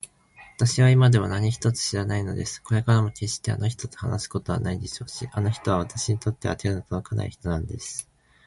[0.00, 0.10] わ
[0.60, 2.62] たしは今でも何一つ知らないのです。
[2.62, 8.08] これからもけっしてあの人と話すことはないでしょうし、あの人はわたしにとっては手のとどかない人なんです。